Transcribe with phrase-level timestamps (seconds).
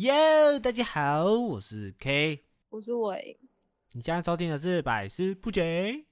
[0.00, 3.36] 哟，大家好，我是 K，我是伟。
[3.90, 6.04] 你现在收听的是百思不解。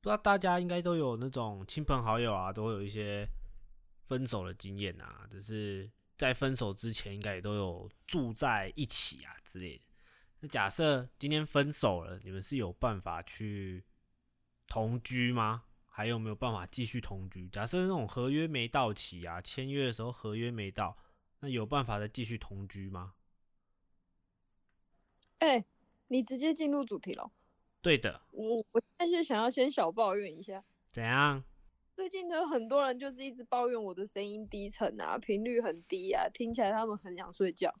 [0.00, 3.28] 不知道大家应该都有那种亲朋好友啊，都有一些
[4.04, 5.90] 分手的经验啊，只是
[6.20, 9.84] 在分手之前，应该也都有住在一起啊之类的。
[10.40, 13.86] 那假设今天分手了，你们是有办法去
[14.66, 15.64] 同居吗？
[15.86, 17.48] 还有没有办法继续同居？
[17.48, 20.94] 假设那种合约没到期啊，签约的时候合约没到，
[21.38, 23.14] 那有办法再继续同居吗？
[25.38, 25.64] 哎、
[26.08, 27.32] 你直接进入主题了。
[27.80, 30.62] 对的，我我现在是想要先小抱怨一下，
[30.92, 31.42] 怎样？
[32.10, 37.72] 最近的很多人就是一直抱怨我的声音低沉啊，频率很低啊，听起来他们很想睡觉。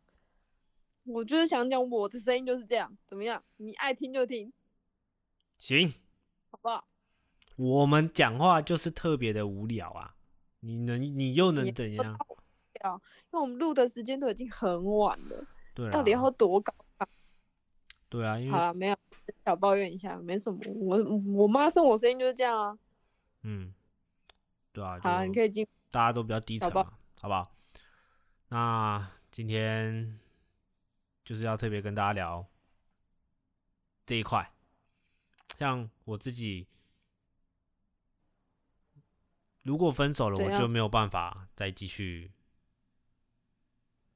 [1.02, 3.42] 我就是想讲我的声音就是这样，怎么样？
[3.56, 4.52] 你爱听就听，
[5.58, 5.92] 行，
[6.52, 6.86] 好不好？
[7.56, 10.14] 我们讲话就是特别的无聊啊，
[10.60, 12.16] 你能你又能怎样？
[12.84, 12.88] 因
[13.32, 16.72] 为我们录的时间都已经很晚了，对啊，到底要多高？
[18.08, 18.96] 对啊，因为好了，没有
[19.44, 20.60] 小抱怨一下，没什么。
[20.76, 21.02] 我
[21.34, 22.78] 我妈生我声音就是这样啊。
[23.42, 23.72] 嗯，
[24.72, 25.66] 对啊，好你可以进。
[25.90, 26.84] 大家都比较低层嘛，
[27.20, 27.54] 好不好？
[28.48, 30.20] 那今天
[31.24, 32.46] 就是要特别跟大家聊
[34.06, 34.52] 这一块，
[35.58, 36.68] 像我自己，
[39.62, 42.32] 如果分手了，我就没有办法再继续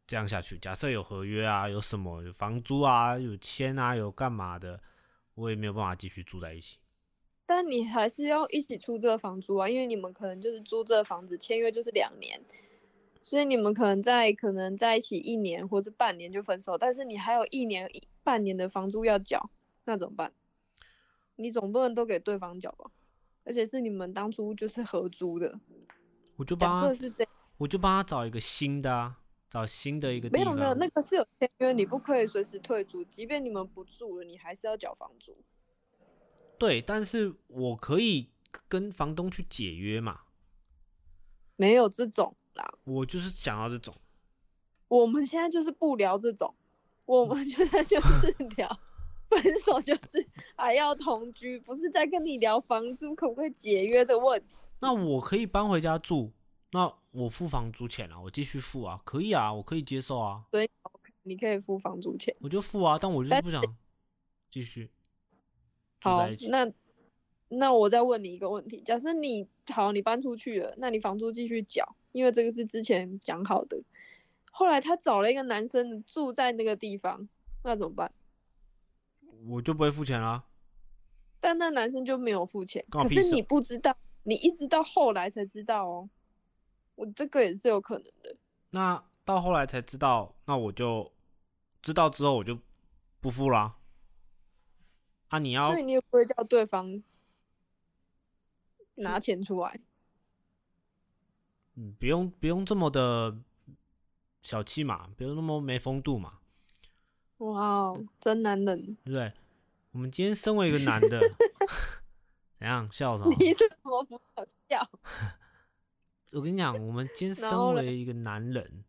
[0.07, 0.57] 这样下去。
[0.59, 4.81] 假设有合约啊，有什么有房租啊，有签啊，有干嘛的，
[5.35, 6.79] 我也没有办法继续住在一起。
[7.47, 12.41] 但你还是要一起出这个房租啊，因为你们可能就是租这个房子，签约就是两年，
[13.21, 19.51] 所以你们可能在可能在一起一年或者半年就分手，但是你还有一年一半年的房租要缴，
[19.85, 20.33] 那怎么办？
[21.37, 22.91] 你总不能都给对方缴吧？
[23.45, 25.61] 而且是你们当初就是合租的，
[26.37, 29.19] 我就帮他假设是这样，我就帮他找一个新的啊，
[29.51, 30.45] 找新的一个地方。
[30.45, 35.37] 没有没有，那个是有签约，你不可以随时退租，即便你们不住了，你还是要缴房租。
[36.59, 38.31] 对，但是我可以
[38.69, 40.21] 跟房东去解约嘛。
[41.57, 43.95] 没有这种啦，我就是想要这种，
[44.89, 46.55] 我们现在就是不聊这种，
[47.07, 48.81] 我们现在就是 聊
[49.29, 50.27] 分手，就是
[50.57, 54.57] 还要同居，不是在跟你聊房租可不可以解约的问题。
[54.81, 56.33] 那我可以搬回家住，
[56.73, 60.45] 那我付房租钱啊，我继续付啊，可以啊，我可以接受啊，
[61.23, 62.35] 你可以付房租钱。
[62.41, 63.63] 我就付啊，但我就是不想
[64.51, 64.91] 继续住
[66.05, 66.27] 好。
[66.49, 66.71] 那
[67.49, 73.81] 那我再问你一个问题：假设你好，你搬出去了，那你房租继续缴，因为这个是之前讲好的。
[74.51, 77.29] 后来他找了一个男生住在那个地方，
[77.63, 78.13] 那怎么办？
[79.49, 80.45] 我就不会付钱啦。
[81.41, 86.09] 但那男生就没有付钱，可是你不知道，你一直到后来才知道哦。
[86.95, 88.37] 我这个也是有可能的。
[88.71, 91.13] 那到后来才知道，那我就
[91.83, 92.59] 知道之后我就
[93.21, 93.61] 不付啦。
[93.61, 93.77] 啊，
[95.39, 97.03] 你要所以你也不会叫对方
[98.97, 99.81] 拿钱出来。
[101.77, 103.37] 嗯，不用不用这么的
[104.43, 106.39] 小气嘛，不用那么没风度嘛，
[107.39, 108.95] 哇哦，真男人！
[109.05, 109.33] 对不对？
[109.91, 111.21] 我们今天身为一个男的，
[112.59, 113.35] 怎样笑什么？
[113.41, 114.89] 你怎么不好笑？
[116.33, 118.85] 我跟你讲，我们今天 身为一个男人，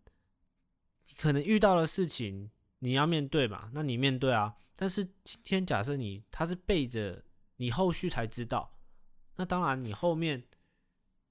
[1.20, 4.56] 可能遇到的事情你要面对嘛，那你面对啊。
[4.76, 7.24] 但是今天假设你他是背着
[7.58, 8.78] 你后续才知道，
[9.38, 10.44] 那当然你后面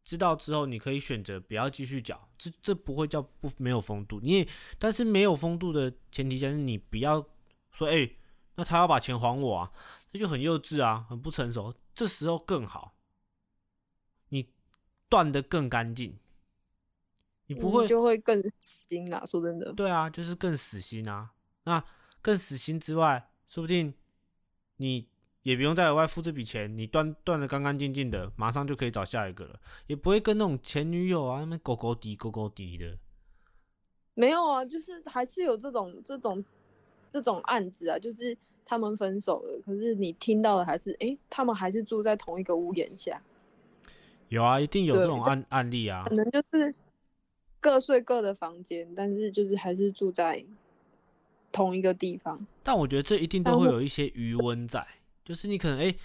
[0.05, 4.21] 知道之后，你可以选择不要继续缴，这这不会叫不没有风度。
[4.21, 7.27] 你也但是没有风度的前提下是你不要
[7.72, 8.10] 说，哎、
[8.54, 9.72] 那他要把钱还我啊，
[10.12, 11.75] 这就很幼稚啊，很不成熟。
[11.94, 12.97] 这时候更好，
[14.28, 14.53] 你
[15.09, 16.19] 断的更干净，
[17.47, 19.24] 你不会你就会更死心啦。
[19.24, 21.33] 说真的，对啊，就是更死心啊。
[21.65, 21.84] 那
[22.21, 23.95] 更死心之外，说不定
[24.78, 25.06] 你
[25.45, 32.98] 也不用再额外付这笔钱，你断断的干干净净的，马上就可以找下一个了，也不会跟那种前女友啊那边勾勾滴勾勾滴的。
[34.15, 36.45] 没有啊，就是还是有这种这种
[37.12, 43.22] 这种案子啊，就是他们分手了，可是你听到的还是，诶，他们还是住在同一个屋檐下，
[44.30, 46.16] 有啊，一定有这对种案案例啊可。
[46.16, 46.74] 能就是
[47.60, 50.45] 各睡各的房间，但是就是还是住在
[51.54, 52.45] 同一个地方。
[52.65, 54.84] 但我觉得这一定都会有一些余温在，
[55.24, 55.98] 就是你可能哎、诶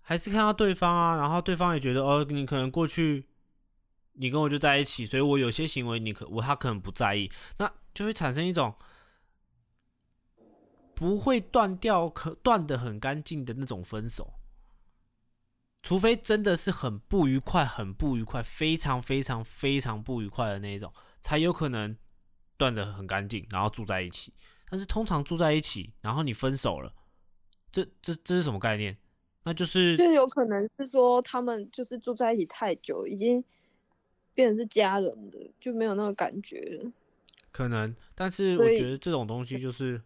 [0.00, 3.26] 还是看到对方啊，然后对方也觉得哦，你可能过去
[4.12, 8.74] 你跟我就在一起，所以我有些行为你可我他可能不在意，那就会产生一种
[10.94, 14.34] 不会断掉、可断的很干净的那种分手。
[15.82, 21.96] 除非真的是很不愉快、很不愉快、非常非常非常不愉快的那一种，才有可能
[22.56, 24.32] 断的很干净，然后住在一起。
[24.72, 26.94] 但是通常住在一起，然后你分手了，
[27.70, 28.96] 这这这是什么概念？
[29.42, 33.44] 那就是就有可能是说他们就是住在一起太久，已经
[34.32, 36.90] 变成是家人了，就没有那个感觉了。
[37.50, 40.00] 可能，但是我觉得这种东西就是，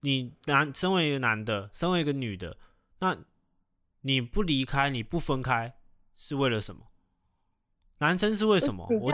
[0.00, 2.58] 你男身为一个男的，身为一个女的，
[2.98, 3.16] 那
[4.02, 5.74] 你不离开，你不分开，
[6.14, 6.82] 是为了什么？
[7.96, 8.86] 男生是为什么？
[9.00, 9.10] 我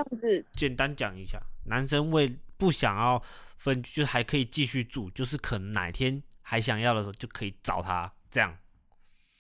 [0.55, 3.23] 简单讲一下，男生为不想要
[3.58, 8.56] 分居，就还可以继续住，就是可能哪天还想要的时候就可以找他，这样。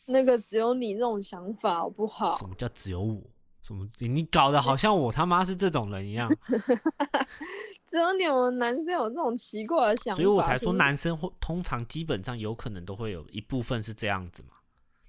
[0.04, 2.46] 那个只有你这种想法好不好什？
[2.46, 3.22] 么叫只有我？
[3.62, 3.86] 什么？
[3.98, 6.28] 你搞得好像我他妈是这种人一样，
[7.86, 14.54] 只有你们男生有这种奇怪的想法，所以我才说男生会通常基本上有可能都会有一部分是这样子嘛，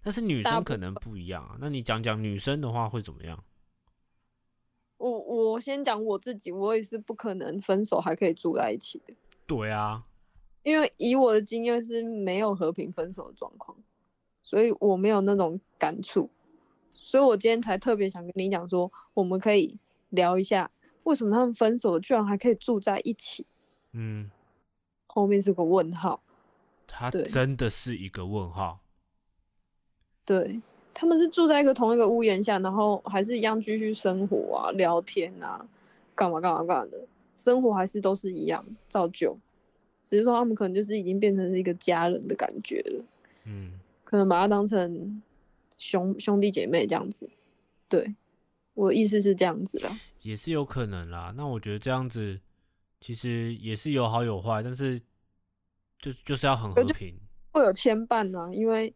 [0.04, 1.56] 但是女生可能不一样啊。
[1.60, 3.42] 那你讲讲女生的话会怎么样？
[5.30, 9.14] 我我先讲我自己，我也是不可能分手还可以住在一起的，
[9.46, 10.04] 对啊，
[10.64, 13.78] 因为以我的经验是没有和平分手的状况，
[14.42, 16.32] 所以我没有那种感触，
[16.94, 19.78] 所以我今天才特别想跟你讲说，我们可以
[20.10, 20.72] 聊一下
[21.04, 23.46] 为什么他们分手了居然还可以住在一起，
[23.92, 24.32] 嗯，
[25.06, 26.24] 后面是个问号，
[26.88, 27.22] 他对。
[27.22, 28.80] 真的是一个问号。
[30.26, 30.60] 对。
[31.00, 35.66] 他们是住在一个同一个屋檐下，然后还是一样继续生活啊、聊天啊、
[36.14, 37.08] 干嘛干嘛干嘛的，
[37.38, 39.34] 生活还是都是一样照旧，
[40.04, 43.06] 只是说他们可能就是已经变成是一个家人的感觉了，
[43.46, 45.22] 嗯，可能把它当成
[45.78, 47.30] 兄兄弟姐妹这样子。
[47.88, 48.14] 对，
[48.74, 49.98] 我的意思是这样子啦。
[50.22, 51.34] 也是有可能啦。
[51.38, 52.42] 那我觉得这样子
[53.00, 55.00] 其实也是有好有坏，但是
[55.98, 57.16] 就就是要很和平。
[57.52, 58.94] 会有牵绊啊，因为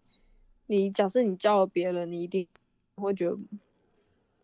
[0.78, 2.48] 你假设你交了别人，你一定
[2.96, 3.38] 会觉得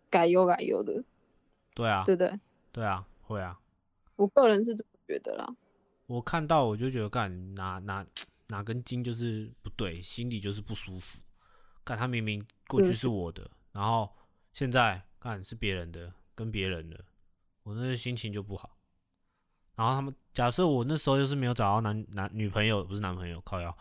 [0.10, 1.04] 改优改优的，
[1.74, 2.40] 对啊，对不对？
[2.72, 3.60] 对啊，会啊。
[4.16, 5.56] 我个人是这么觉得啦。
[6.06, 8.06] 我看到我就觉得，干哪哪
[8.48, 11.20] 哪根筋就是不对，心里就是不舒服。
[11.84, 14.10] 干他明明过去是我的，然后
[14.54, 17.06] 现在干是别人的，跟别人的，
[17.64, 18.78] 我那心情就不好。
[19.76, 23.76] 然后他们假设我那时候又是没有找到男男女朋友，不是男朋友，靠腰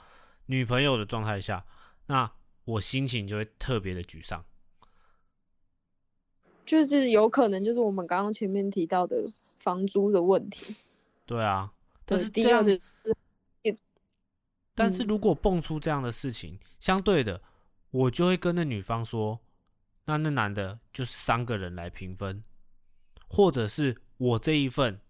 [0.47, 1.65] 女朋友的状态下，
[2.07, 2.31] 那
[2.69, 4.45] 我心情就会特别的沮丧。
[6.67, 10.77] 就是有可能就是我们刚刚前面提到的房租的问题。
[11.25, 11.73] 对啊，
[12.05, 13.79] 但是这样第二个
[14.75, 17.41] 但是嗯如果蹦出这样的事情，相对的，
[17.91, 19.41] 我就会跟那女方说，
[20.05, 22.45] 那那男的就是三个人来平分，
[23.29, 25.01] 或者是我这一份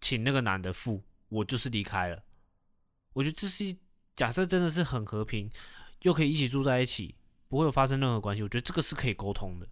[0.00, 2.22] 请那个男的付，我就是离开了。
[3.14, 3.76] 我觉得这是
[4.14, 5.50] 假设真的是很和平，
[6.04, 7.14] 又可以一起住在一起，
[7.48, 8.42] 不会有发生任何关系。
[8.42, 9.68] 我觉得这个是可以沟通的。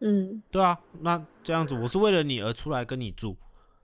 [0.00, 3.36] 嗯，对啊，那这样子，我是为了你而出来跟你住，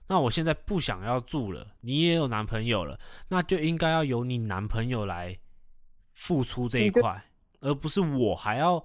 [0.07, 2.99] 那我现在不想要住了，你也有男朋友了，
[3.29, 5.37] 那就应该要由你男朋友来
[6.11, 8.83] 付出这一块，而不是我还要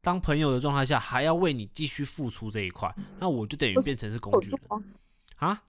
[0.00, 4.60] 当朋友的状态下还要为你继续付出这一块，那我就等于变成是工具人
[5.36, 5.64] 啊，啊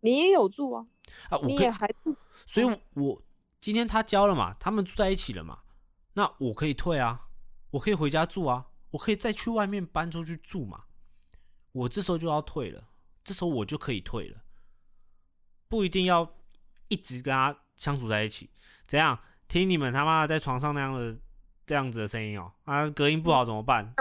[0.00, 0.86] 你也有住啊，
[1.28, 1.38] 啊！
[1.38, 2.16] 我你也还住
[2.46, 3.22] 所以我
[3.64, 5.60] 今天他交了嘛，他们住在一起了嘛，
[6.12, 7.28] 那我可以退啊，
[7.70, 10.84] 我可以回家住啊，我可以再去外面搬出去住嘛，
[11.72, 12.88] 我这时候就要退了，
[13.24, 14.42] 这时候我就可以退了，
[15.66, 16.30] 不一定要
[16.88, 18.50] 一直跟他相处在一起。
[18.86, 19.18] 怎样？
[19.48, 21.16] 听你们他妈在床上那样的
[21.64, 23.94] 这样子的声音哦、啊，隔音不好怎么办？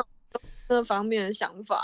[0.67, 1.82] 那方面的想法。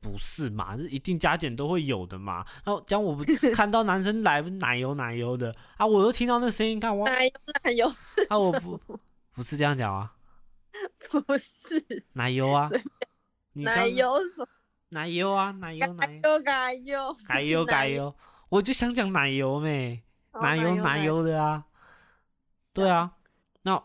[0.00, 0.76] 不是嘛？
[0.76, 2.44] 这一定加减都会有的嘛。
[2.64, 3.24] 然后讲我不
[3.54, 7.88] 看到男生来奶油奶油的啊，我又听到那声音，看我奶油奶油？
[8.28, 8.80] 啊，我不
[9.32, 10.14] 不是这样讲啊，
[11.08, 12.82] 不是奶油啊随，
[13.52, 14.46] 你哪刚有什么？
[14.88, 17.16] 奶油啊，奶油奶哪有哪有？
[17.28, 18.14] 奶油奶油，
[18.50, 20.02] 我就想讲奶油妹，
[20.42, 21.64] 奶油奶奶油的啊，
[22.74, 23.16] 对啊，
[23.62, 23.82] 那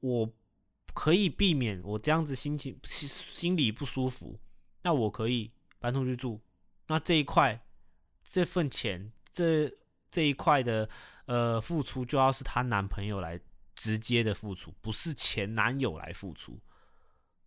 [0.00, 0.30] 我
[0.92, 4.38] 可以避免我这样子心情心心里不舒服，
[4.84, 5.50] 那我可以
[5.80, 6.40] 搬出去住，
[6.86, 7.60] 那这一块
[8.22, 9.72] 这份钱这
[10.10, 10.88] 这一块的
[11.26, 13.40] 呃付出就要是她男朋友来
[13.74, 16.60] 直接的付出，不是前男友来付出，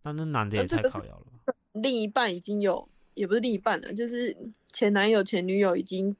[0.02, 1.54] 那那男的也太靠腰了吧。
[1.72, 4.36] 另一半已经有，也不是另一半了，就是
[4.72, 6.16] 前男友、前女友已经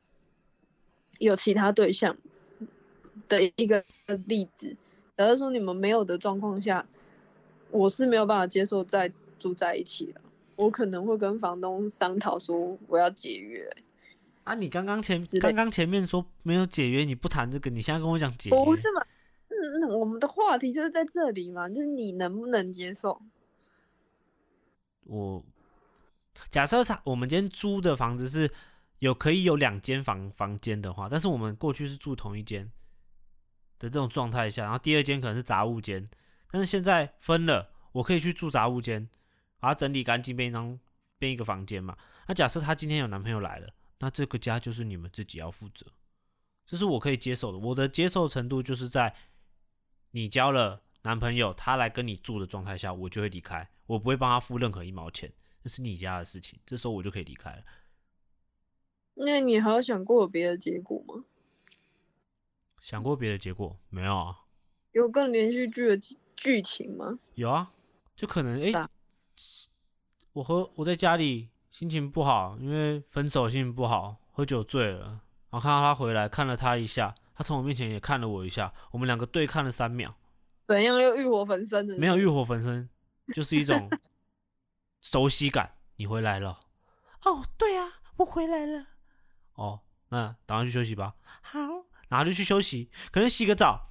[1.19, 2.17] 有其他对象
[3.29, 3.85] 的一个
[4.27, 4.77] 例子。
[5.17, 6.87] 假如说你们没有的状况下，
[7.73, 10.21] 我是没有办法接受再住在一起了。
[10.59, 13.65] 我可能会跟房东商讨说我要解约。
[14.43, 19.01] 啊，你刚刚前刚刚前面说没有解约，你不谈这个，你现在跟我讲解约，不是嘛？
[19.47, 23.23] 嗯，嗯我们的话题就是在这里嘛，就是你能不能接受？
[25.05, 25.45] 我
[26.51, 28.51] 假设他我们今天租的房子是
[28.99, 32.65] 有可以有两间房房间的话，但是我们过去是住同一间
[33.79, 36.11] 的这种状态下，然后第二间可能是杂物间，
[36.51, 39.09] 但是现在分了，我可以去住杂物间，
[39.59, 40.79] 把它整理干净，变一张
[41.19, 41.97] 变一个房间嘛。
[42.27, 45.87] 那假设她今天有男朋友来了，那这个家就是你们自己要负责，
[46.67, 47.59] 这是我可以接受的。
[47.59, 49.15] 我的接受程度就是在
[50.11, 57.63] 你交了男朋友，他来跟你住的状态下，我就会离开，我不会帮他付任何一毛钱，那是你家的事情，这时候我就可以离开了。
[59.15, 61.25] 那你还有想过有别的结果吗？
[62.81, 64.45] 想过别的结果没有啊？
[64.93, 67.19] 有更连续剧的剧剧情吗？
[67.35, 67.73] 有啊，
[68.15, 68.61] 就可能
[70.33, 75.07] 我和我在家里心情不好，因为分手心情不好，喝酒醉了，
[75.51, 80.15] 然后看到他回来，看了他一下，他从我面前也看了我一下，我们两个对看了三秒，
[80.67, 81.97] 怎样又欲火焚身的？
[81.99, 82.89] 没有欲火焚身，
[83.35, 83.89] 就是一种
[85.03, 85.75] 熟悉感。
[85.97, 86.61] 你回来了？
[87.25, 88.87] 哦，对啊，我回来了。
[89.55, 89.81] 哦，
[90.11, 91.17] 那打算去休息吧。
[91.43, 91.59] 好，
[92.09, 93.91] 然后就去休息，可能洗个澡，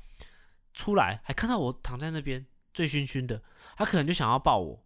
[0.74, 3.44] 出来还看到我躺在那边醉醺醺的，
[3.76, 4.86] 他可能就想要抱我，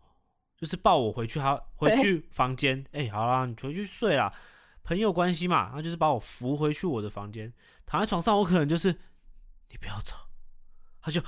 [0.62, 2.86] 就是抱我回去，他回去房间。
[2.92, 4.32] 哎、好啦，你回去睡啦，
[4.84, 7.52] 朋友关系嘛，他就是把我扶回去我的房间，
[7.88, 8.92] 躺在床上，我可能就是
[9.70, 10.16] 你不要走，
[11.02, 11.20] 他就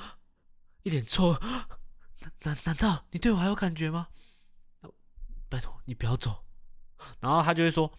[0.83, 1.33] 一脸错，
[2.21, 4.09] 难难难道你对我还有感觉吗？
[5.49, 6.45] 拜托你不要走。
[7.19, 7.91] 然后他就会说：“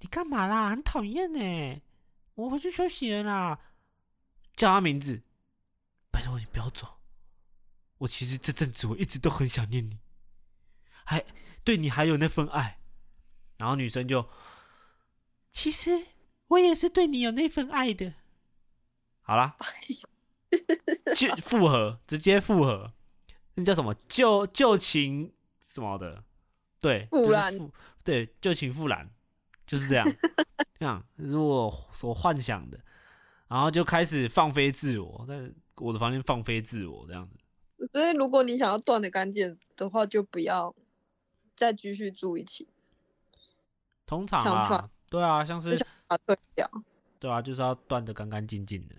[0.00, 0.68] 你干嘛啦？
[0.68, 1.82] 很讨厌呢。
[2.34, 3.58] 我回去休息了啦。”
[4.54, 5.22] 叫他名字，
[6.12, 7.00] 拜托你不要走。
[7.98, 9.98] 我其实这阵子我一直都很想念你，
[11.04, 11.24] 还
[11.62, 12.78] 对你还有那份爱。
[13.56, 14.28] 然后女生就，
[15.52, 15.90] 其实
[16.48, 18.14] 我也是对你有那份爱的。
[19.22, 19.56] 好啦，
[21.16, 22.92] 就复合，直接复合，
[23.54, 26.24] 那叫什么旧旧情什么的，
[26.80, 29.08] 对，就是复燃复对旧情复燃，
[29.64, 30.06] 就是这样，
[30.78, 32.78] 这样这是我所幻想的，
[33.48, 37.36] 然后就开始放飞自我，在我的房间放飞自我这样子。
[37.92, 40.74] 所以如果你想要断的干净的话，就不要
[41.56, 42.68] 再继续住一起，
[44.04, 46.70] 通常啊，对啊，像是想把它退掉，
[47.18, 48.96] 对啊，就是要断的干干净净的，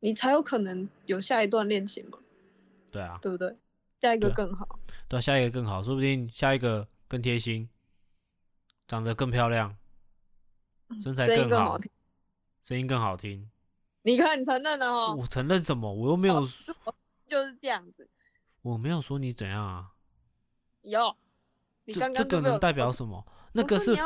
[0.00, 2.18] 你才有可能有下一段恋情嘛，
[2.92, 3.56] 对啊，对不对？
[4.00, 4.78] 下一个更好。
[5.08, 7.68] 对啊，下一个更好，说不定下一个更贴心，
[8.86, 9.76] 长得更漂亮，
[11.02, 11.80] 身材更好
[12.62, 13.50] 声音更好听。
[14.02, 15.92] 你看，你承认了哦，我承认什么？
[15.92, 16.40] 我又没有，
[17.26, 18.08] 就是这样子。
[18.62, 19.92] 我没有说你怎样啊。
[20.82, 21.25] 有，你
[21.92, 23.24] 这这个能代表什么？
[23.52, 23.96] 那个是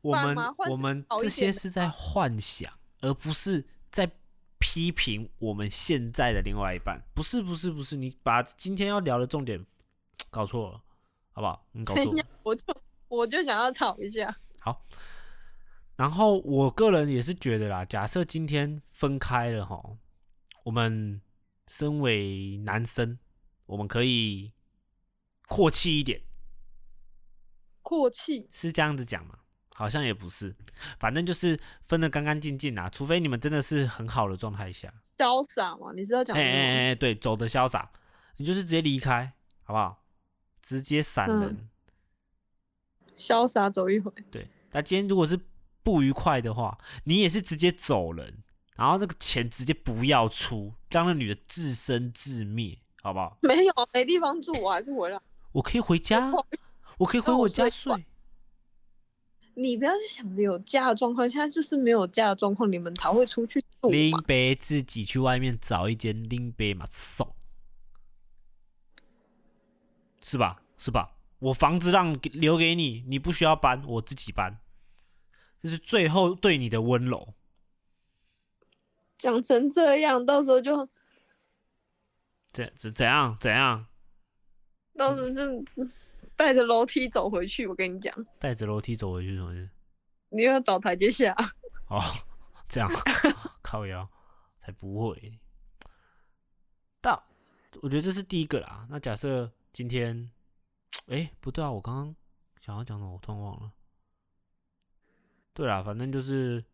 [0.00, 0.36] 我们
[0.70, 4.10] 我们这些是在幻想，而不是在
[4.58, 7.02] 批评我们现在的另外一半。
[7.14, 9.64] 不是不是不是，你把今天要聊的重点
[10.30, 10.80] 搞错了，
[11.32, 11.66] 好不好？
[11.72, 12.64] 你搞错了 我就
[13.08, 14.34] 我就想要吵一下。
[14.60, 14.84] 好，
[15.96, 19.82] 然后我个人也是觉得啦，假设今天分开了哈，
[20.64, 21.20] 我们
[21.66, 23.18] 身为男生，
[23.66, 24.52] 我们可以
[25.48, 26.22] 阔气一点，
[27.86, 29.38] 阔气，是这样子讲吗？
[29.76, 30.56] 好像也不是，
[30.98, 35.92] 反正就是分得干干净净啊，除非你们真的是很好的状态下，潇洒嘛？
[35.94, 37.88] 你是要讲哎哎哎，对，走的潇洒，
[38.38, 40.02] 你就是直接离开，好不好？
[40.62, 41.68] 直接闪嗯人，
[43.16, 44.10] 潇洒走一回？
[44.32, 45.38] 对，那今天如果是
[45.84, 48.42] 不愉快的话，你也是直接走人，
[48.74, 53.38] 然后那个钱直接不要出，让那女的自生自灭，好不好？
[53.42, 55.20] 没有，没地方住，我还是回来。
[55.52, 56.32] 我可以回家
[56.98, 58.06] 我，可以回我我家睡睡。
[59.54, 64.20] 你不要去想着有家的状况，现在就是没有家的状况，你们才会出去住林嘛。
[64.26, 67.34] 北自己去外面找一间拎杯嘛送，
[70.20, 70.62] 是吧？
[70.76, 71.12] 是吧？
[71.38, 74.58] 我房子让留给你，你不需要搬，我自己搬，
[75.60, 77.34] 这是最后对你的温柔。
[79.18, 80.88] 讲成这样，到时候就
[82.52, 83.86] 怎怎怎样怎样？
[84.96, 85.64] 到时候就
[86.36, 87.66] 带着楼梯走回去。
[87.66, 89.70] 我跟你讲，带着楼梯走回去什么意思？
[90.28, 91.34] 你又要找台阶下。
[91.88, 92.00] 哦，
[92.68, 92.90] 这样
[93.62, 94.08] 靠腰
[94.60, 95.38] 才不会。
[97.00, 97.20] 但
[97.82, 98.86] 我觉得这是第一个啦。
[98.90, 100.30] 那假设今天，
[101.06, 102.16] 哎、不对啊，我刚刚
[102.60, 103.72] 想要讲的，我突然忘了。
[105.54, 106.64] 对啦，反正就是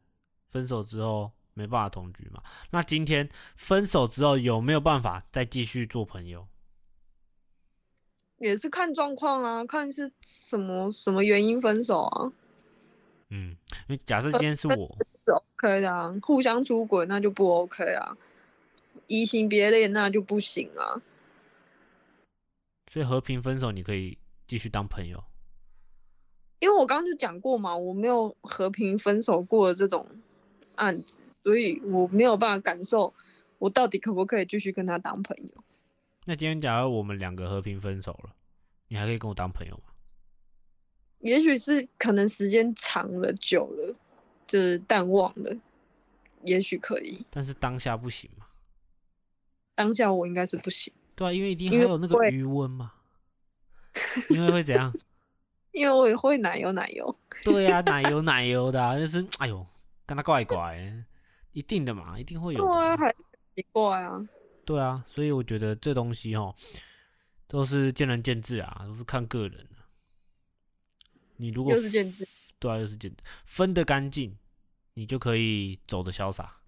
[0.49, 2.43] 分手之后没办法同居嘛。
[2.71, 6.49] 那今天分手之后有没有办法再继续做朋友？
[8.43, 12.33] 也是看状况啊，看是什么什么原因分手啊。
[13.31, 13.57] 嗯，
[13.89, 18.17] 因为假设今天是我，是 OK 的啊，互相出轨那就不 OK 啊，
[19.07, 21.01] 移情别恋那就不行啊。
[22.91, 25.23] 所以和平分手你可以继续当朋友。
[26.59, 30.05] 因为我刚刚就讲过嘛，我没有和平分手过的这种
[30.75, 33.15] 案子，所以我没有办法感受
[33.59, 35.65] 我到底可不可以继续跟他当朋友。
[36.27, 38.35] 那今天假如我们两个和平分手了，
[38.89, 39.93] 你还可以跟我当朋友吗？
[41.19, 43.95] 也许是可能时间长了、久了，
[44.47, 45.57] 就是淡忘了，
[46.43, 47.25] 也许可以。
[47.31, 48.47] 但是当下不行嘛？
[49.75, 50.93] 当下我应该是不行。
[51.15, 52.93] 对啊，因为一定还有那个会余温嘛。
[54.31, 54.93] 因为会怎样？
[55.73, 57.15] 因为我也会奶油奶油，
[57.45, 59.67] 对啊，奶油 奶油的、啊，就是哎呦，
[60.05, 61.05] 跟他怪怪的，
[61.53, 63.05] 一定的嘛，一定会有对啊，的。
[63.05, 63.13] 还
[63.55, 64.21] 奇怪啊。
[64.65, 66.55] 对啊，所以我觉得这东西哦，
[67.49, 69.77] 都是见仁见智啊，都是看个人的。
[71.37, 72.25] 你如果又是见智
[72.59, 74.39] 对啊，又是见智，分得干净，
[74.95, 76.59] 你就可以走得潇洒。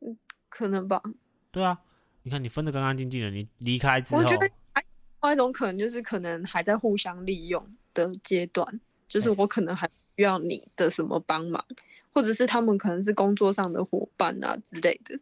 [0.00, 0.16] 嗯
[0.48, 1.02] 可能吧。
[1.50, 1.80] 对啊，
[2.22, 11.64] 你看你分得干干净净的，你离开之后我，觉得还另外一种可能就是可能还在互相利用的阶段，就是哎我可能还需要你的什么帮忙，
[12.18, 15.16] 或者是他们可能是工作上的伙伴啊之类的。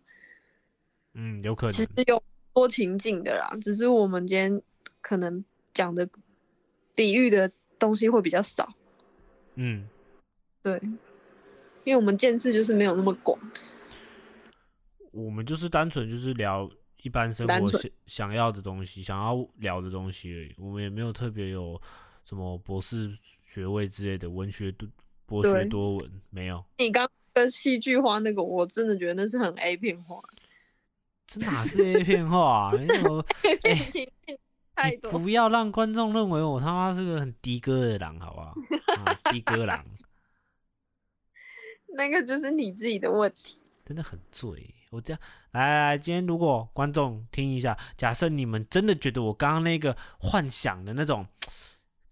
[1.12, 2.22] 嗯，有可能其实，有
[2.54, 4.62] 多情境的啦，只是我们今天
[5.02, 6.08] 可能讲的
[6.94, 8.66] 比喻的东西会比较少，
[9.56, 9.86] 嗯，
[10.62, 10.80] 对，
[11.84, 13.38] 因为我们见识就是没有那么广。
[15.10, 16.70] 我们就是单纯就是聊
[17.02, 20.54] 一般生活想想要的东西，想要聊的东西而已。
[20.56, 21.78] 我们也没有特别有
[22.24, 24.88] 什么博士学位之类的文学多
[25.26, 26.64] 博学多闻，没有。
[26.78, 30.22] 你刚刚跟戏剧化那个，我真的觉得那是很 A 片化，
[31.26, 32.72] 这哪是 A 片化、啊？
[32.78, 34.08] 你怎么，A 片情
[34.74, 35.12] 太你多。
[35.12, 38.54] 不要让观众认为我他妈是个很低哥的狼，好不好？
[39.04, 39.84] 啊，的哥狼
[41.88, 43.60] 那个就是你自己的问题。
[43.84, 44.74] 真的很醉。
[44.90, 51.26] 我这样来来来，今天如果观众听一下，假设你们真的觉得我刚刚那个幻想的那种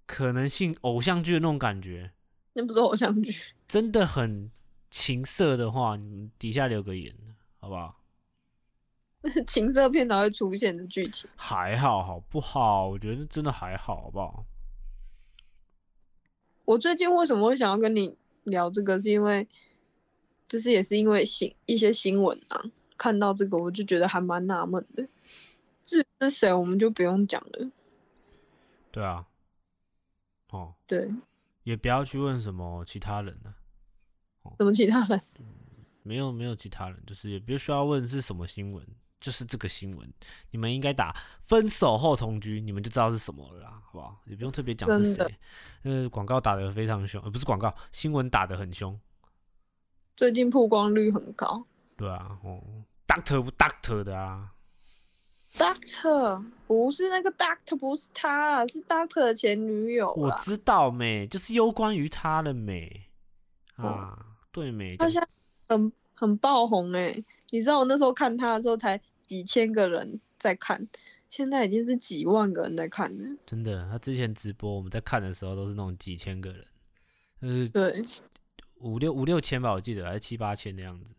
[0.07, 2.13] 可能性偶像剧的那种感觉，
[2.55, 3.33] 那不是偶像剧，
[3.69, 4.51] 真的很
[4.91, 7.15] 情色的话，你们底下留个言，
[7.61, 8.01] 好不好？
[9.47, 11.29] 情色片才会出现的剧情。
[11.37, 12.89] 还好，好不好？
[12.89, 14.45] 我觉得真的还好，好不好？
[16.65, 19.47] 我最近为什么会想要跟你聊这个，是因为
[20.47, 22.63] 就是也是因为新一些新闻啊，
[22.97, 25.09] 看到这个我就觉得还蛮纳闷的。
[25.83, 27.71] 至于是谁，我们就不用讲了。
[28.91, 29.27] 对啊，
[30.51, 31.11] 哦，对，
[31.65, 33.55] 也不要去问什么其他人了、
[34.59, 35.21] 什么其他人？
[36.07, 38.87] 没有没有其他人，就是也不需要问是什么新闻，
[39.19, 40.13] 就是这个新闻，
[40.51, 44.21] 你们应该打分手后同居，你们就知道是什么了啦，好不好？
[44.27, 45.39] 也不用特别讲是谁，
[45.83, 49.01] 呃，广告打得非常凶，呃，不是广告，新闻打得很凶，
[50.15, 51.67] 最近曝光率很高。
[51.97, 52.63] 对啊，哦
[53.07, 54.53] ，Doctor 不 Doctor 的啊，
[55.57, 60.13] Doctor 不是那个 Doctor，不是他，啊是 Doctor 的前女友。
[60.15, 63.09] 我知道没，就是攸关于他的美
[63.77, 64.97] 哦啊，对没？
[64.97, 65.29] 他现在
[65.69, 70.83] 很很爆红哎、你知道我那时候看他的时候才几千个人在看，
[71.29, 73.37] 现在已经是几万个人在看了。
[73.47, 76.65] 真的，他之前直播我们在看的时候都是那种几千个人，
[77.41, 78.03] 就是对，
[78.81, 81.15] 五六五六千吧，我记得还是七八千的样子。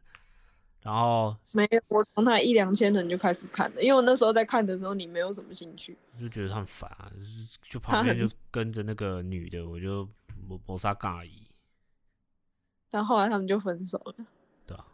[0.85, 5.97] 然后没有，我从他一两千人就开始看了，因为我那时候在看的时候你没有什么兴趣。
[6.19, 10.07] 就觉得他很烦啊，就是就旁边就跟着那个女的，我就
[10.47, 11.41] 磨磨砂尬意，
[12.91, 14.13] 但后来他们就分手了。
[14.67, 14.85] 对啊、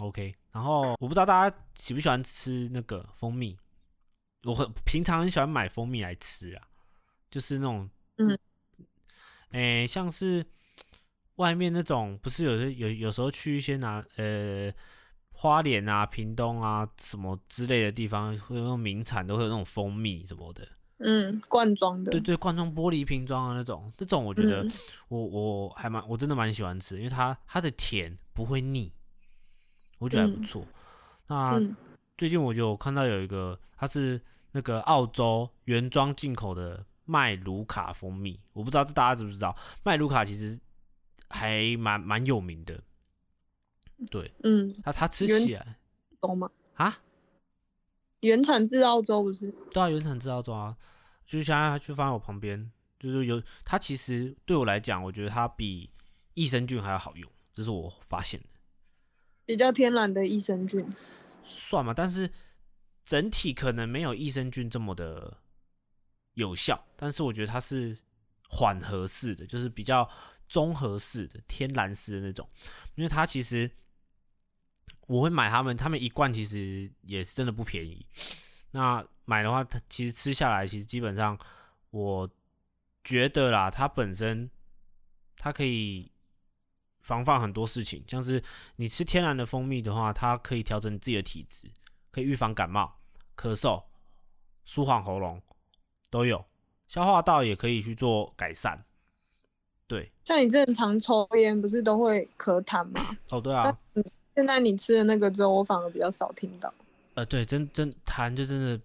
[0.00, 3.56] OK，然后我不知道大家喜不喜欢吃那个蜂蜜，
[4.42, 6.68] 我很平常很喜欢买蜂蜜来吃啊，
[7.30, 8.38] 就是那种嗯，
[9.52, 10.44] 诶、像是
[11.36, 14.70] 外面那种，不是有的有有时候去一些拿呃
[15.38, 20.66] 花莲啊、屏东啊什么之类的地方，会有那种名产，都会有那种蜂蜜什么的。
[20.98, 22.10] 嗯，罐装的。
[22.10, 24.72] 对对，罐装玻璃瓶装的那种，这种我觉得嗯
[25.08, 28.90] 我、我还蛮我真的蛮喜欢吃，因为它它的甜不会腻，
[29.98, 30.66] 我觉得还不嗯错。
[31.26, 31.76] 那嗯
[32.16, 34.18] 最近我就有看到有一个，它是
[34.52, 40.58] 那个澳洲原装进口的麦卢卡蜂蜜，我不知道这大家知不知道，麦卢卡其实
[41.28, 42.82] 还蛮蛮有名的，
[44.10, 45.78] 对，嗯，它它吃起来
[46.20, 46.50] 懂吗？
[46.74, 47.00] 啊，
[48.20, 49.50] 原产自澳洲不是？
[49.72, 50.76] 对啊，原产自澳洲啊，
[51.24, 55.90] 就是现在它就放在我旁边，就是有它其实对我来讲，我觉得它比
[56.34, 58.48] 益生菌还要好用，这是我发现的，
[59.46, 60.86] 比较天然的益生菌。
[61.42, 62.30] 算嘛，但是
[63.04, 65.38] 整体可能没有益生菌这么的
[66.34, 67.96] 有效，但是我觉得它是
[68.48, 70.10] 缓和式的，就是比较
[70.48, 72.48] 综合式的、天然式的那种。
[72.96, 73.70] 因为它其实
[75.06, 78.06] 我会买他们，他们一罐其实也是真的不便宜。
[78.72, 81.38] 那买的话，它其实吃下来，其实基本上
[81.90, 82.28] 我
[83.02, 84.50] 觉得啦，它本身
[85.36, 86.10] 它可以
[87.00, 88.42] 防范很多事情，像是
[88.76, 91.68] 你吃天然的蜂蜜的话，它可以调整自己的体质，
[92.10, 92.98] 可以预防感冒、
[93.36, 93.84] 咳嗽、
[94.64, 95.40] 舒缓喉咙
[96.10, 96.44] 都有，
[96.88, 98.84] 消化道也可以去做改善。
[99.86, 103.16] 对，像你正常抽烟不是都会咳痰吗？
[103.30, 103.78] 哦，对啊，
[104.36, 106.72] 现在你吃的那个之后，我反而比较少听到。
[107.14, 108.78] 呃，对，真真痰就真的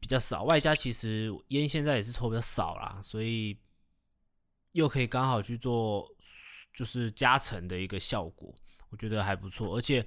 [0.00, 3.56] 比较少，外加其实烟现在也是抽比较少啦，所以
[4.72, 6.08] 又可以刚好去做
[6.74, 8.52] 就是加成的一个效果，
[8.90, 9.76] 我觉得还不错。
[9.76, 10.04] 而且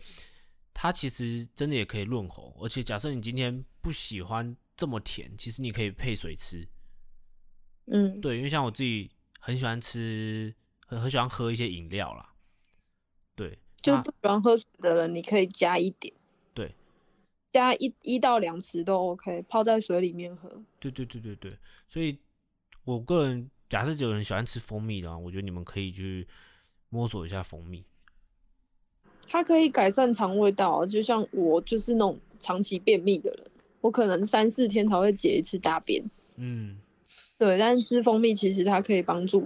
[0.74, 6.68] 它其实真的也可以润喉，而且假设你今天不喜欢这么甜，其实你可以配水吃。
[7.86, 10.54] 嗯，对，因为像我自己很喜欢吃，
[10.86, 12.36] 很很喜欢喝一些饮料啦。
[13.82, 16.14] 对，就不喜欢喝水的人，你可以加一点。
[16.54, 16.72] 对，
[17.52, 20.50] 加一一到两匙都 OK，泡在水里面喝。
[20.80, 22.18] 对对对对对，所以
[22.84, 26.28] 我个人假设有人喜欢吃蜂蜜的话，我觉得你们可以去
[26.90, 27.84] 摸索一下蜂蜜。
[29.28, 33.46] 它可以改善肠胃道，就像我就是那种长期便秘的人，
[33.80, 36.04] 我可能三四天才会解一次大便。
[36.38, 36.80] 嗯，
[37.38, 39.44] 对，但是吃蜂蜜其实它可以帮助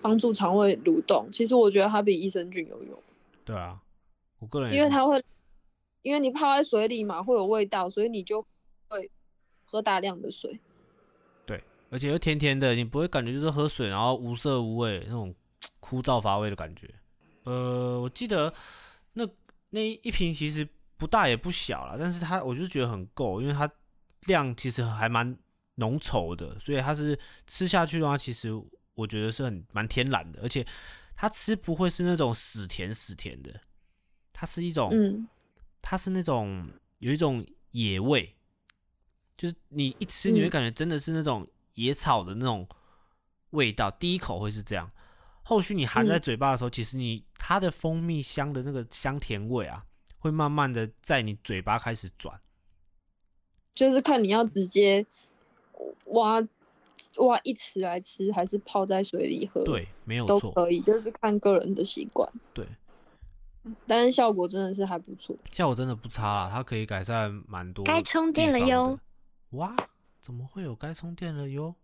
[0.00, 1.28] 帮助肠胃蠕动。
[1.30, 3.02] 其实我觉得它比益生菌有用，
[3.48, 3.80] 对啊，
[4.40, 5.24] 我个人因为它会，
[6.02, 8.46] 因为你泡在水里嘛，会有味道，所以你就
[8.88, 9.10] 会
[9.64, 10.60] 喝大量的水。
[11.46, 15.34] 对，而且又甜甜的，你不会感觉就是喝水然后无色无味那种
[15.80, 16.92] 枯燥乏味的感觉。
[17.44, 18.52] 呃，我记得
[19.14, 19.26] 那
[19.70, 23.66] 那一瓶其实不大也不小了，但是它我就觉得很够，因为它
[24.26, 25.34] 量其实还蛮
[25.76, 28.50] 浓稠的，所以它是吃下去的话，其实
[28.92, 30.66] 我觉得是很蛮天然的，而且
[31.20, 33.62] 它吃不会是那种死甜死甜的，
[34.32, 35.26] 它是一种嗯，
[35.82, 38.36] 它是那种有一种野味，
[39.36, 42.68] 就是你一吃你会嗯感觉真的是那种野草的那种
[43.50, 44.92] 味道，第一口会是这样，
[45.42, 46.20] 后续你含在嗯。
[46.20, 49.84] 嘴巴的时候，其实你它的蜂蜜香的那个香甜味啊，
[50.18, 52.40] 会慢慢的在你嘴巴开始转。
[53.74, 55.04] 就是看你要直接
[56.04, 56.40] 挖
[57.18, 62.30] 挖一匙来吃，还是泡在水里喝，，对，没有错，都可以，就是看个人的习惯。
[62.52, 62.66] 对，
[63.86, 65.36] 但是效果真的是还不错。
[65.52, 67.84] 效果真的不差啦，它可以改善蛮多。
[67.84, 68.98] 该充电了哟！
[69.50, 69.74] 哇，
[70.20, 71.74] 怎么会有该充电了哟？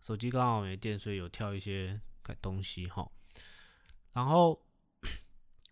[0.00, 3.08] 手机刚好没电，所以有跳一些改东西哈。
[4.12, 4.60] 然后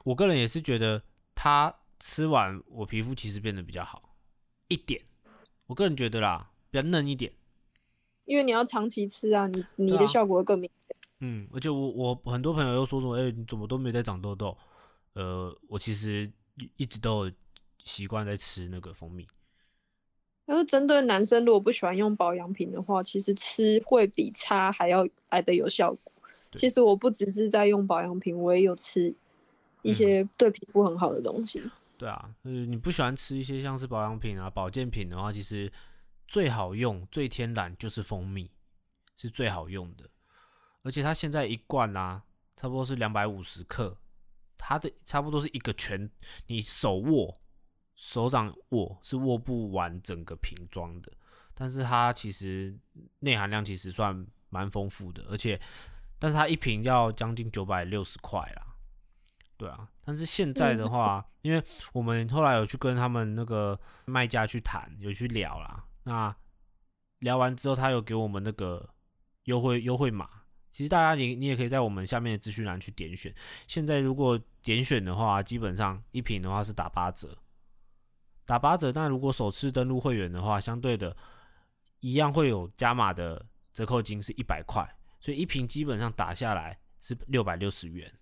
[0.04, 1.02] 我个人也是觉得，
[1.34, 4.14] 它吃完我皮肤其实变得比较好
[4.68, 5.02] 一点。
[5.66, 7.32] 我个人觉得啦，比较嫩一点。
[8.30, 10.96] 因为你要长期吃啊，你你的效果会更明显。
[11.18, 14.56] 嗯，而且我我很多朋友又说什么，哎、你怎么都没在长痘痘？
[15.14, 17.32] 呃，我其实一一直都有
[17.78, 19.26] 习惯在吃那个蜂蜜。
[20.46, 26.12] 然后针对男生，如果不喜欢用保养品的话，其实吃会比擦还要来的有效果。
[26.54, 29.12] 其实我不只是在用保养品，我也有吃
[29.82, 31.60] 一嗯些对皮肤很好的东西。
[31.98, 35.70] 对啊，呃，你不喜欢吃一些像是保养品啊、保健品的话，其实
[36.30, 38.52] 最好用、最天然就是蜂蜜，
[39.16, 40.08] 是最好用的。
[40.82, 42.22] 而且它现在一罐啊，
[42.56, 43.98] 差不多是两百五十克，
[44.56, 46.08] 它的差不多是一个全，
[46.46, 47.40] 你手握、
[47.96, 51.12] 手掌握是握不完整个瓶装的，
[51.52, 52.78] 但是它其实
[53.18, 55.60] 内含量其实算蛮丰富的，而且，
[56.20, 58.76] 但是它一瓶要将近九百六十块啦。
[59.56, 61.60] 对啊，但是现在的话，因为
[61.92, 65.86] 我们后来有去跟他们那个卖家去谈，有去聊啦。
[66.10, 66.36] 那
[67.20, 68.92] 聊完之后，他有给我们那个
[69.44, 70.28] 优惠优惠码。
[70.72, 73.32] 其实大家你你也可以在我们下面的资讯栏去点选。
[73.68, 77.38] 现在如果点选的话，基本上一瓶的话是打八折，
[78.44, 78.90] 打八折。
[78.92, 81.16] 但如果首次登录会员的话，相对的
[82.00, 84.84] 一样会有加码的折扣金是一百块，
[85.20, 88.12] 所以一瓶基本上打下来是六百六十元。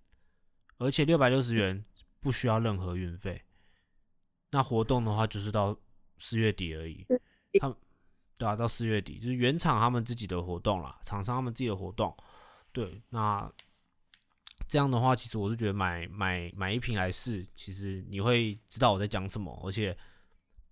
[0.77, 1.83] 而且六百六十元
[2.20, 3.42] 不需要任何运费。
[4.51, 5.74] 那活动的话，就是到
[6.18, 7.07] 四月底而已。
[7.61, 7.76] 他们
[8.37, 12.16] 对啊，到四月底就是原厂他们自己的活动啦，厂商他们自己的活动。
[12.72, 13.50] 对，那
[14.68, 19.96] 这样的话，其实我是觉得买买买一瓶来试，其实你会知道我在讲什么，而且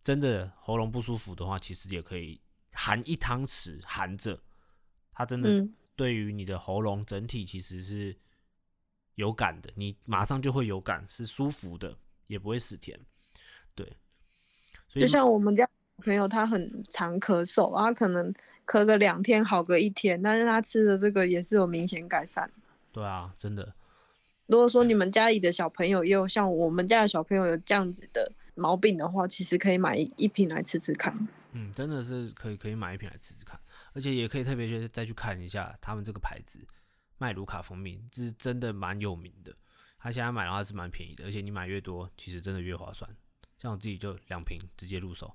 [0.02, 2.40] 真的喉咙不舒服的话，其实也可以
[2.72, 4.38] 含一汤匙含着，
[5.12, 8.16] 它真的嗯，对于你的喉咙整体其实是
[9.14, 13.00] 有感的，你马上就会有感，是舒服的，也不会死甜。
[13.74, 13.86] 对，
[14.86, 15.68] 所以就像我们家
[16.04, 18.32] 朋友他很常咳嗽，他可能
[18.66, 22.50] 咳个两天好个一天，但是他吃的这个也是有明显改善。
[22.92, 23.74] 对啊，真的。
[24.46, 31.28] 如果说你们家里的小朋友也有像我们家的小朋友有这样子的毛病的话，其实可以买一一瓶来吃吃看。
[31.52, 33.58] 嗯，真的是可以可以买一瓶来吃吃看，
[33.92, 36.60] 而且也可以特别去再去看一下他们这个牌子
[37.18, 39.52] 麦卢卡蜂蜜，这是真的蛮有名的。
[39.98, 43.10] 他现在买的话是蛮便宜的，而且你买越多，其实真的越划算。
[43.58, 45.34] 像我自己就两瓶直接入手，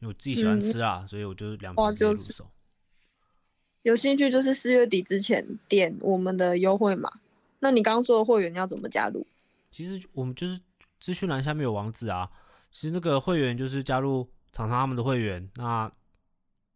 [0.00, 2.50] 因为我自己喜欢吃啊，所以我就两瓶直接入手。
[3.82, 7.10] 有兴趣就是四月底之前点我们的优惠码。
[7.60, 9.26] 那你刚刚说的会员要怎么加入？
[9.70, 10.60] 其实我们就是
[11.00, 12.30] 资讯栏下面有网址啊。
[12.70, 15.90] 其实那个会员就是加入厂商他们的会员，那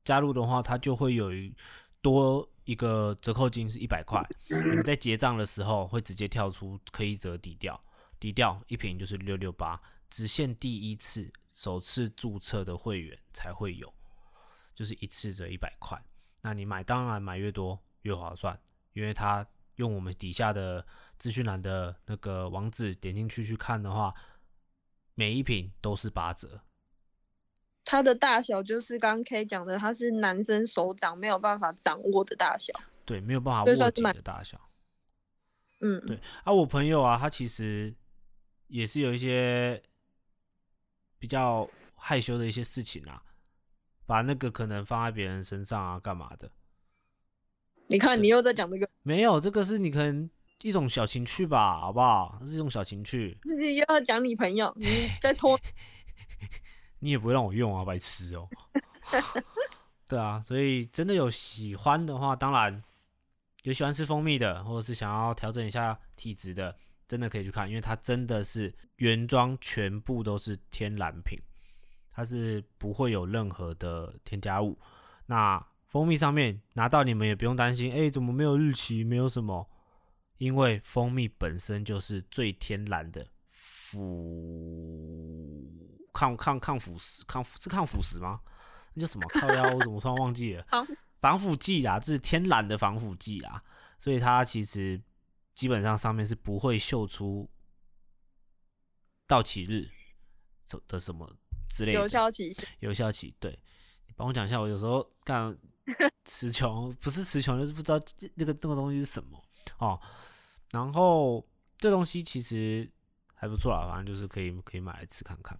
[0.05, 1.53] 加入的话，他就会有一
[2.01, 4.25] 多一个折扣金是一百块。
[4.49, 7.79] 你们在结账的时候会直接跳出可以折抵掉，
[8.21, 13.93] 抵掉一瓶就是六六八，只限第一次首次注册的会员才会有，
[14.75, 16.03] 就是一次折一百块。
[16.43, 18.61] 那你买当然买越多越划算，
[18.93, 19.47] 因为它。
[19.79, 20.85] 用我们底下的
[21.19, 24.13] 资讯栏的那个网址点进去去看的话，
[25.15, 26.63] 每一瓶都是八折。
[27.85, 32.75] 它的大小就是刚 K 讲的，它是男生手掌没有办法掌握的大小。
[33.05, 34.61] 对，没有办法握紧的大小。
[35.81, 36.21] 嗯，对。
[36.43, 37.95] 啊，我朋友啊，他其实
[38.67, 39.81] 也是有一些
[41.19, 43.23] 比较害羞的一些事情啊，
[44.07, 46.51] 把那个可能放在别人身上啊，干嘛的。
[47.89, 48.89] 你看，你又在讲这个。
[49.03, 50.29] 没有，这个是你可能
[50.63, 52.41] 一种小情趣吧，好不好？
[52.47, 53.39] 是一种小情趣。
[53.43, 54.87] 自己又要讲你朋友，你
[55.21, 55.59] 在拖。
[57.01, 58.49] 你也不会让我用啊，白痴哦。
[60.07, 62.83] 对啊，所以真的有喜欢的话，当然
[63.63, 66.77] 有喜欢吃蜂蜜的，或者是想要调整一下体质的，
[67.09, 71.39] 真的可以去看，因为它真的是原装，全部都是天然品，
[72.13, 74.79] 它是不会有任何的添加物。
[75.27, 79.03] 那蜂蜜上面拿到你们也不用担心，哎，怎么没有日期？
[79.03, 79.67] 没有什么，
[80.37, 84.39] 因为蜂蜜本身就是最天然的腐
[86.13, 88.41] 抗抗抗腐蚀抗是抗腐蚀吗？
[88.93, 89.27] 那叫什么？
[89.29, 89.63] 靠腰？
[89.75, 90.67] 我怎么突然忘记了？
[91.19, 93.63] 防腐剂啊，这是天然的防腐剂啊，
[93.99, 95.01] 所以它其实
[95.59, 97.51] 基本上上面是不会秀出
[99.27, 99.91] 到期日
[100.65, 101.29] 什的什么
[101.69, 102.57] 之类的有效期。
[102.79, 103.51] 有效期，对，
[104.07, 105.59] 你帮我讲一下，我有时候干。
[106.27, 107.99] 词穷不是词穷，就是不知道
[108.35, 109.43] 那个那个东西是什么
[109.79, 109.99] 哦。
[110.71, 111.45] 然后
[111.77, 112.89] 这东西其实
[113.35, 115.59] 还不错啦，反正就是可以可以买来吃看看。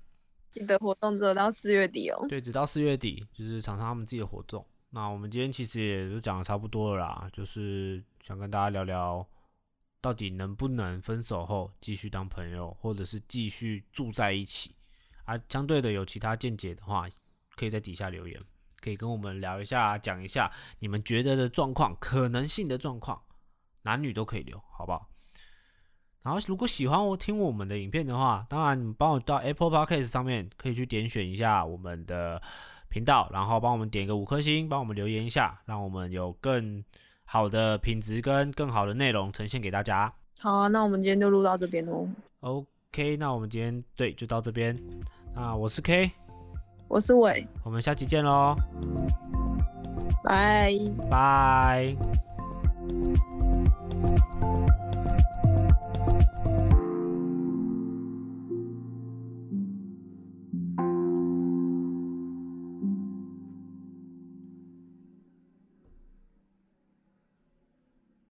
[0.51, 2.27] 记得活动只有到四月底哦。
[2.29, 4.65] 对，直到四月底，就是厂商他们自己的活动。
[4.91, 9.27] 那我们今天其实也就讲的差不多了啦，就是想跟大家聊聊，
[10.01, 14.75] 到底能不能分手后继续当朋友，或者是继续住在一起。
[15.25, 17.09] 啊，相对的有其他见解的话，
[17.57, 18.41] 可以在底下留言。
[18.81, 23.21] 可以跟我们聊一下，讲一下你们觉得的状况，可能性的状况，
[23.83, 25.11] 男女都可以留，好不好？
[26.23, 32.41] 然后如果喜欢我听我们的影片的话，当然你帮我到 Apple Podcast 上面可以去点选一下我们的
[32.89, 36.85] 频道，然后帮我们点一个五颗星，帮我们留言一下，让我们有更
[37.31, 40.11] 好的品质跟更好的内容呈现给大家。
[40.41, 42.09] 好啊，那我们今天就录到这边喽。
[42.41, 44.75] OK，那我们今天对就到这边。
[45.35, 46.11] 那我是 K。
[46.89, 48.57] 我是伟，我们下期见喽，
[50.25, 50.73] 拜
[51.11, 51.95] 拜。